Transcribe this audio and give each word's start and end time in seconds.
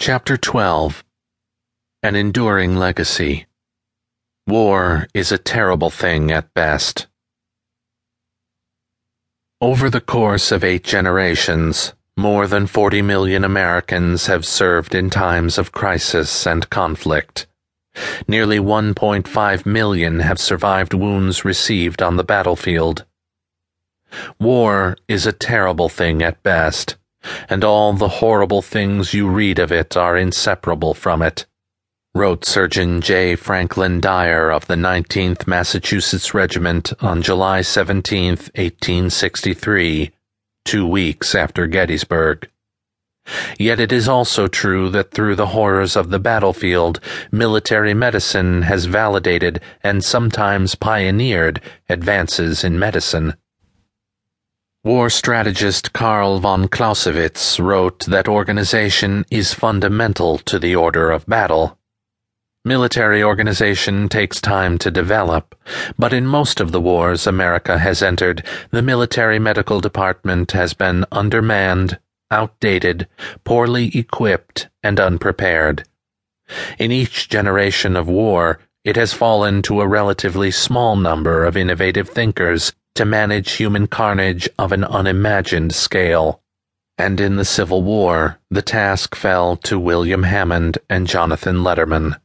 Chapter 0.00 0.36
12 0.36 1.02
An 2.04 2.14
Enduring 2.14 2.76
Legacy 2.76 3.46
War 4.46 5.08
is 5.12 5.32
a 5.32 5.38
terrible 5.38 5.90
thing 5.90 6.30
at 6.30 6.54
best. 6.54 7.08
Over 9.60 9.90
the 9.90 10.00
course 10.00 10.52
of 10.52 10.62
eight 10.62 10.84
generations, 10.84 11.94
more 12.16 12.46
than 12.46 12.68
40 12.68 13.02
million 13.02 13.42
Americans 13.42 14.26
have 14.26 14.46
served 14.46 14.94
in 14.94 15.10
times 15.10 15.58
of 15.58 15.72
crisis 15.72 16.46
and 16.46 16.70
conflict. 16.70 17.48
Nearly 18.28 18.60
1.5 18.60 19.66
million 19.66 20.20
have 20.20 20.38
survived 20.38 20.94
wounds 20.94 21.44
received 21.44 22.02
on 22.02 22.16
the 22.16 22.24
battlefield. 22.24 23.04
War 24.38 24.96
is 25.08 25.26
a 25.26 25.32
terrible 25.32 25.88
thing 25.88 26.22
at 26.22 26.40
best 26.44 26.97
and 27.48 27.64
all 27.64 27.92
the 27.92 28.08
horrible 28.08 28.62
things 28.62 29.14
you 29.14 29.28
read 29.28 29.58
of 29.58 29.72
it 29.72 29.96
are 29.96 30.16
inseparable 30.16 30.94
from 30.94 31.22
it, 31.22 31.46
wrote 32.14 32.44
Surgeon 32.44 33.00
J. 33.00 33.36
Franklin 33.36 34.00
Dyer 34.00 34.50
of 34.50 34.66
the 34.66 34.74
19th 34.74 35.46
Massachusetts 35.46 36.34
Regiment 36.34 36.92
on 37.00 37.22
July 37.22 37.62
17, 37.62 38.30
1863, 38.30 40.10
two 40.64 40.86
weeks 40.86 41.34
after 41.34 41.66
Gettysburg. 41.66 42.48
Yet 43.58 43.78
it 43.78 43.92
is 43.92 44.08
also 44.08 44.46
true 44.48 44.88
that 44.90 45.10
through 45.10 45.36
the 45.36 45.48
horrors 45.48 45.96
of 45.96 46.08
the 46.08 46.18
battlefield, 46.18 46.98
military 47.30 47.92
medicine 47.92 48.62
has 48.62 48.86
validated 48.86 49.60
and 49.82 50.02
sometimes 50.02 50.74
pioneered 50.74 51.60
advances 51.90 52.64
in 52.64 52.78
medicine. 52.78 53.34
War 54.88 55.10
strategist 55.10 55.92
Karl 55.92 56.38
von 56.38 56.66
Clausewitz 56.66 57.60
wrote 57.60 58.06
that 58.06 58.26
organization 58.26 59.26
is 59.30 59.52
fundamental 59.52 60.38
to 60.38 60.58
the 60.58 60.74
order 60.76 61.10
of 61.10 61.26
battle. 61.26 61.76
Military 62.64 63.22
organization 63.22 64.08
takes 64.08 64.40
time 64.40 64.78
to 64.78 64.90
develop, 64.90 65.54
but 65.98 66.14
in 66.14 66.26
most 66.26 66.58
of 66.58 66.72
the 66.72 66.80
wars 66.80 67.26
America 67.26 67.78
has 67.78 68.02
entered, 68.02 68.42
the 68.70 68.80
military 68.80 69.38
medical 69.38 69.82
department 69.82 70.52
has 70.52 70.72
been 70.72 71.04
undermanned, 71.12 71.98
outdated, 72.30 73.08
poorly 73.44 73.90
equipped, 73.94 74.70
and 74.82 74.98
unprepared. 74.98 75.86
In 76.78 76.92
each 76.92 77.28
generation 77.28 77.94
of 77.94 78.08
war, 78.08 78.58
it 78.84 78.96
has 78.96 79.12
fallen 79.12 79.60
to 79.60 79.82
a 79.82 79.86
relatively 79.86 80.50
small 80.50 80.96
number 80.96 81.44
of 81.44 81.58
innovative 81.58 82.08
thinkers 82.08 82.72
to 82.98 83.04
manage 83.04 83.52
human 83.52 83.86
carnage 83.86 84.48
of 84.58 84.72
an 84.72 84.82
unimagined 84.82 85.72
scale. 85.72 86.42
And 86.98 87.20
in 87.20 87.36
the 87.36 87.44
Civil 87.44 87.84
War, 87.84 88.40
the 88.50 88.60
task 88.60 89.14
fell 89.14 89.54
to 89.58 89.78
William 89.78 90.24
Hammond 90.24 90.78
and 90.90 91.06
Jonathan 91.06 91.58
Letterman. 91.58 92.20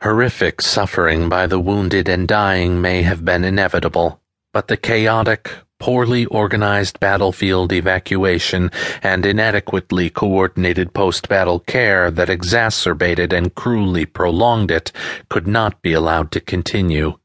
Horrific 0.00 0.62
suffering 0.62 1.28
by 1.28 1.48
the 1.48 1.58
wounded 1.58 2.08
and 2.08 2.28
dying 2.28 2.80
may 2.80 3.02
have 3.02 3.24
been 3.24 3.42
inevitable, 3.42 4.20
but 4.52 4.68
the 4.68 4.76
chaotic, 4.76 5.50
poorly 5.80 6.24
organized 6.26 7.00
battlefield 7.00 7.72
evacuation 7.72 8.70
and 9.02 9.26
inadequately 9.26 10.08
coordinated 10.08 10.94
post-battle 10.94 11.58
care 11.58 12.12
that 12.12 12.30
exacerbated 12.30 13.32
and 13.32 13.56
cruelly 13.56 14.06
prolonged 14.06 14.70
it 14.70 14.92
could 15.28 15.48
not 15.48 15.82
be 15.82 15.92
allowed 15.92 16.30
to 16.30 16.40
continue. 16.40 17.18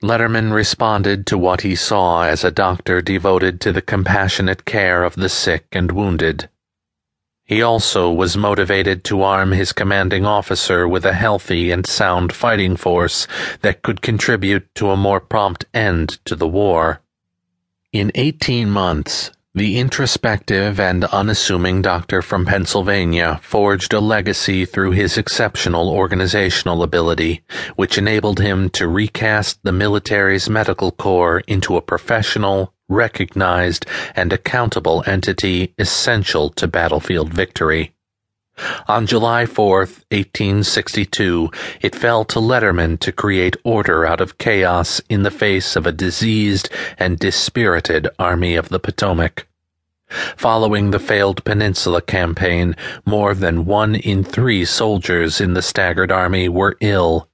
Letterman 0.00 0.52
responded 0.52 1.26
to 1.26 1.36
what 1.36 1.62
he 1.62 1.74
saw 1.74 2.22
as 2.22 2.44
a 2.44 2.52
doctor 2.52 3.02
devoted 3.02 3.60
to 3.62 3.72
the 3.72 3.82
compassionate 3.82 4.64
care 4.64 5.02
of 5.02 5.16
the 5.16 5.28
sick 5.28 5.66
and 5.72 5.90
wounded. 5.90 6.48
He 7.44 7.62
also 7.62 8.12
was 8.12 8.36
motivated 8.36 9.02
to 9.04 9.22
arm 9.22 9.50
his 9.50 9.72
commanding 9.72 10.24
officer 10.24 10.86
with 10.86 11.04
a 11.04 11.14
healthy 11.14 11.72
and 11.72 11.84
sound 11.84 12.32
fighting 12.32 12.76
force 12.76 13.26
that 13.62 13.82
could 13.82 14.00
contribute 14.00 14.72
to 14.76 14.90
a 14.90 14.96
more 14.96 15.18
prompt 15.18 15.64
end 15.74 16.24
to 16.26 16.36
the 16.36 16.46
war. 16.46 17.00
In 17.92 18.12
18 18.14 18.70
months, 18.70 19.32
the 19.58 19.78
introspective 19.78 20.78
and 20.78 21.04
unassuming 21.06 21.82
doctor 21.82 22.22
from 22.22 22.46
Pennsylvania 22.46 23.40
forged 23.42 23.92
a 23.92 23.98
legacy 23.98 24.64
through 24.64 24.92
his 24.92 25.18
exceptional 25.18 25.90
organizational 25.90 26.84
ability, 26.84 27.42
which 27.74 27.98
enabled 27.98 28.38
him 28.38 28.70
to 28.70 28.86
recast 28.86 29.58
the 29.64 29.72
military's 29.72 30.48
medical 30.48 30.92
corps 30.92 31.42
into 31.48 31.76
a 31.76 31.82
professional, 31.82 32.72
recognized, 32.88 33.84
and 34.14 34.32
accountable 34.32 35.02
entity 35.06 35.74
essential 35.76 36.50
to 36.50 36.68
battlefield 36.68 37.34
victory. 37.34 37.92
On 38.86 39.06
July 39.06 39.44
4, 39.44 39.78
1862, 39.78 41.50
it 41.80 41.96
fell 41.96 42.24
to 42.26 42.38
Letterman 42.38 42.98
to 43.00 43.10
create 43.10 43.56
order 43.64 44.06
out 44.06 44.20
of 44.20 44.38
chaos 44.38 45.00
in 45.08 45.24
the 45.24 45.32
face 45.32 45.74
of 45.74 45.86
a 45.86 45.92
diseased 45.92 46.68
and 46.96 47.18
dispirited 47.18 48.08
Army 48.20 48.54
of 48.54 48.68
the 48.68 48.78
Potomac. 48.78 49.47
Following 50.36 50.90
the 50.90 50.98
failed 50.98 51.44
Peninsula 51.44 52.00
campaign, 52.00 52.76
more 53.04 53.34
than 53.34 53.66
one 53.66 53.94
in 53.94 54.24
three 54.24 54.64
soldiers 54.64 55.40
in 55.40 55.54
the 55.54 55.62
staggered 55.62 56.10
army 56.12 56.48
were 56.48 56.76
ill. 56.80 57.28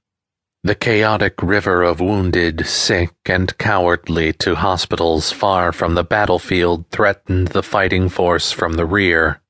The 0.63 0.75
chaotic 0.75 1.43
river 1.43 1.83
of 1.83 1.99
wounded, 1.99 2.65
sick, 2.65 3.13
and 3.27 3.55
cowardly 3.59 4.33
to 4.33 4.55
hospitals 4.55 5.31
far 5.31 5.71
from 5.71 5.93
the 5.93 6.03
battlefield 6.03 6.89
threatened 6.89 7.49
the 7.49 7.61
fighting 7.61 8.09
force 8.09 8.51
from 8.51 8.73
the 8.73 8.85
rear. 8.85 9.41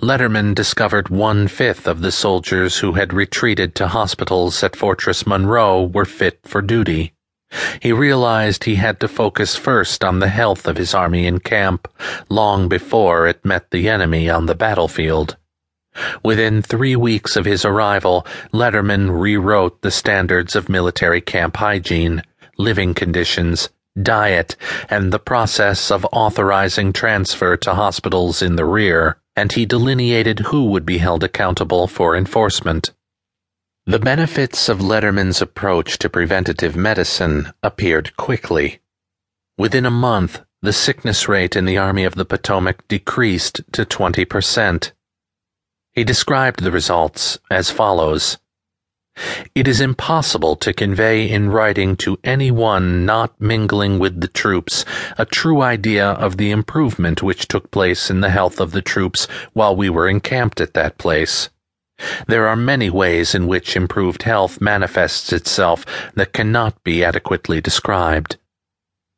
Letterman 0.00 0.54
discovered 0.54 1.08
one 1.08 1.48
fifth 1.48 1.86
of 1.86 2.00
the 2.00 2.12
soldiers 2.12 2.78
who 2.78 2.92
had 2.92 3.14
retreated 3.14 3.74
to 3.76 3.86
hospitals 3.88 4.62
at 4.62 4.76
Fortress 4.76 5.26
Monroe 5.26 5.84
were 5.84 6.04
fit 6.04 6.40
for 6.42 6.60
duty. 6.60 7.14
He 7.80 7.92
realized 7.92 8.64
he 8.64 8.76
had 8.76 9.00
to 9.00 9.08
focus 9.08 9.56
first 9.56 10.04
on 10.04 10.18
the 10.18 10.28
health 10.28 10.66
of 10.66 10.76
his 10.76 10.94
army 10.94 11.26
in 11.26 11.40
camp 11.40 11.88
long 12.28 12.68
before 12.68 13.26
it 13.26 13.44
met 13.44 13.70
the 13.70 13.88
enemy 13.88 14.30
on 14.30 14.46
the 14.46 14.54
battlefield. 14.54 15.36
Within 16.22 16.62
three 16.62 16.96
weeks 16.96 17.36
of 17.36 17.44
his 17.44 17.64
arrival, 17.64 18.26
Letterman 18.52 19.10
rewrote 19.10 19.82
the 19.82 19.90
standards 19.90 20.56
of 20.56 20.68
military 20.68 21.20
camp 21.20 21.56
hygiene, 21.56 22.22
living 22.56 22.94
conditions, 22.94 23.68
diet, 24.00 24.56
and 24.88 25.12
the 25.12 25.18
process 25.18 25.90
of 25.90 26.06
authorizing 26.12 26.92
transfer 26.92 27.56
to 27.58 27.74
hospitals 27.74 28.40
in 28.40 28.56
the 28.56 28.64
rear 28.64 29.18
and 29.36 29.52
he 29.52 29.66
delineated 29.66 30.40
who 30.40 30.66
would 30.66 30.84
be 30.84 30.98
held 30.98 31.24
accountable 31.24 31.86
for 31.86 32.16
enforcement. 32.16 32.92
The 33.84 33.98
benefits 33.98 34.68
of 34.68 34.78
Letterman's 34.78 35.42
approach 35.42 35.98
to 35.98 36.08
preventative 36.08 36.76
medicine 36.76 37.52
appeared 37.64 38.16
quickly. 38.16 38.78
Within 39.58 39.84
a 39.84 39.90
month, 39.90 40.40
the 40.60 40.72
sickness 40.72 41.26
rate 41.26 41.56
in 41.56 41.64
the 41.64 41.78
Army 41.78 42.04
of 42.04 42.14
the 42.14 42.24
Potomac 42.24 42.86
decreased 42.86 43.60
to 43.72 43.84
20%. 43.84 44.92
He 45.90 46.04
described 46.04 46.62
the 46.62 46.70
results 46.70 47.40
as 47.50 47.72
follows. 47.72 48.38
It 49.52 49.66
is 49.66 49.80
impossible 49.80 50.54
to 50.56 50.72
convey 50.72 51.28
in 51.28 51.50
writing 51.50 51.96
to 51.96 52.20
anyone 52.22 53.04
not 53.04 53.40
mingling 53.40 53.98
with 53.98 54.20
the 54.20 54.28
troops 54.28 54.84
a 55.18 55.24
true 55.24 55.60
idea 55.60 56.06
of 56.06 56.36
the 56.36 56.52
improvement 56.52 57.20
which 57.20 57.48
took 57.48 57.72
place 57.72 58.10
in 58.10 58.20
the 58.20 58.30
health 58.30 58.60
of 58.60 58.70
the 58.70 58.80
troops 58.80 59.26
while 59.54 59.74
we 59.74 59.90
were 59.90 60.08
encamped 60.08 60.60
at 60.60 60.74
that 60.74 60.98
place. 60.98 61.50
There 62.26 62.48
are 62.48 62.56
many 62.56 62.90
ways 62.90 63.34
in 63.34 63.46
which 63.46 63.76
improved 63.76 64.22
health 64.22 64.60
manifests 64.60 65.32
itself 65.32 65.84
that 66.14 66.32
cannot 66.32 66.82
be 66.84 67.04
adequately 67.04 67.60
described. 67.60 68.36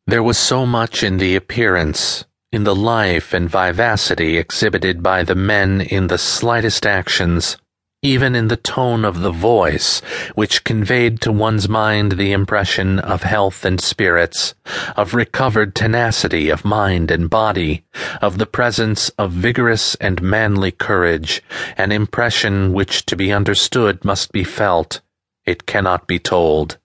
There 0.07 0.23
was 0.23 0.39
so 0.39 0.67
much 0.67 1.03
in 1.03 1.19
the 1.19 1.35
appearance, 1.35 2.25
in 2.53 2.65
the 2.65 2.75
life 2.75 3.33
and 3.33 3.49
vivacity 3.49 4.37
exhibited 4.37 5.03
by 5.03 5.23
the 5.23 5.35
men 5.35 5.81
in 5.81 6.09
the 6.09 6.19
slightest 6.19 6.87
actions 6.87 7.57
even 8.05 8.35
in 8.35 8.49
the 8.49 8.57
tone 8.59 9.03
of 9.03 9.21
the 9.21 9.31
voice, 9.31 10.01
which 10.35 10.63
conveyed 10.63 11.23
to 11.23 11.33
one's 11.33 11.71
mind 11.71 12.13
the 12.13 12.33
impression 12.33 12.99
of 12.99 13.23
health 13.23 13.65
and 13.65 13.81
spirits, 13.81 14.55
of 14.95 15.15
recovered 15.15 15.75
tenacity 15.75 16.51
of 16.51 16.67
mind 16.67 17.11
and 17.11 17.31
body, 17.31 17.83
of 18.21 18.37
the 18.37 18.47
presence 18.47 19.09
of 19.19 19.33
vigorous 19.33 19.95
and 19.97 20.21
manly 20.21 20.71
courage, 20.71 21.43
an 21.79 21.91
impression 21.91 22.75
which 22.75 23.07
to 23.07 23.17
be 23.17 23.33
understood 23.33 24.05
must 24.05 24.33
be 24.33 24.45
felt, 24.45 25.01
it 25.47 25.65
cannot 25.65 26.07
be 26.07 26.19
told. 26.19 26.77